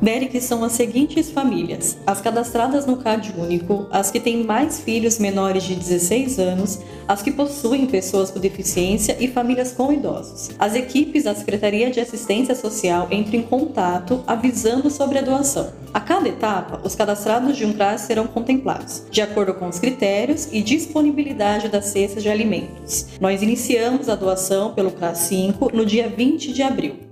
[0.00, 5.18] Derek são as seguintes famílias: as cadastradas no CAD único, as que têm mais filhos
[5.18, 10.50] menores de 16 anos, as que possuem pessoas com deficiência e famílias com idosos.
[10.58, 15.72] As equipes da Secretaria de Assistência Social entram em contato avisando sobre a doação.
[15.94, 20.48] A cada etapa, os cadastrados de um CRAS serão contemplados, de acordo com os critérios
[20.52, 23.06] e disponibilidade das cestas de alimentos.
[23.18, 27.05] Nós iniciamos a doação pelo CRAS 5 no dia 20 de abril.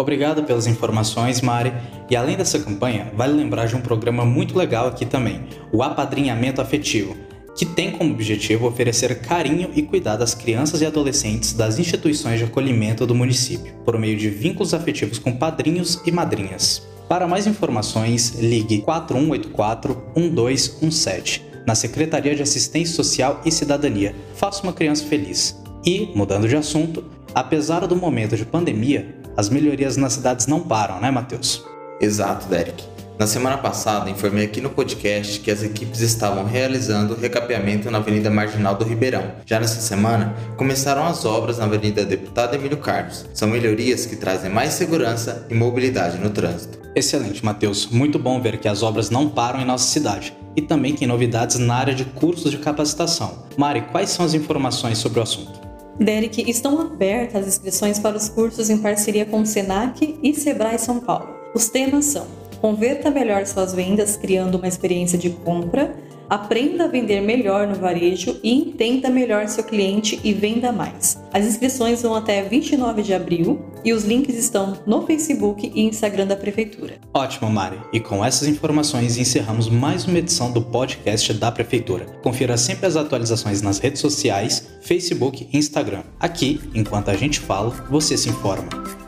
[0.00, 1.72] Obrigado pelas informações, Mari.
[2.08, 5.40] E além dessa campanha, vale lembrar de um programa muito legal aqui também,
[5.72, 7.16] o Apadrinhamento Afetivo,
[7.56, 12.44] que tem como objetivo oferecer carinho e cuidado às crianças e adolescentes das instituições de
[12.44, 16.86] acolhimento do município, por meio de vínculos afetivos com padrinhos e madrinhas.
[17.08, 24.14] Para mais informações, ligue 4184-1217 na Secretaria de Assistência Social e Cidadania.
[24.36, 25.60] Faça uma criança feliz.
[25.84, 27.02] E, mudando de assunto,
[27.34, 31.64] apesar do momento de pandemia, as melhorias nas cidades não param, né, Matheus?
[32.00, 32.82] Exato, Derek.
[33.16, 38.30] Na semana passada, informei aqui no podcast que as equipes estavam realizando recapeamento na Avenida
[38.30, 39.30] Marginal do Ribeirão.
[39.46, 43.26] Já nessa semana, começaram as obras na Avenida Deputado Emílio Carlos.
[43.32, 46.76] São melhorias que trazem mais segurança e mobilidade no trânsito.
[46.96, 47.86] Excelente, Matheus.
[47.86, 50.36] Muito bom ver que as obras não param em nossa cidade.
[50.56, 53.46] E também tem novidades na área de cursos de capacitação.
[53.56, 55.57] Mari, quais são as informações sobre o assunto?
[55.98, 60.78] Derek, estão abertas as inscrições para os cursos em parceria com o Senac e Sebrae
[60.78, 61.34] São Paulo.
[61.54, 62.26] Os temas são
[62.60, 65.94] Converta melhor suas vendas criando uma experiência de compra,
[66.28, 71.18] Aprenda a vender melhor no varejo e entenda melhor seu cliente e venda mais.
[71.32, 76.26] As inscrições vão até 29 de abril e os links estão no Facebook e Instagram
[76.26, 76.98] da Prefeitura.
[77.14, 77.78] Ótimo, Mari.
[77.92, 82.04] E com essas informações encerramos mais uma edição do podcast da Prefeitura.
[82.22, 86.02] Confira sempre as atualizações nas redes sociais, Facebook e Instagram.
[86.20, 89.07] Aqui, enquanto a gente fala, você se informa.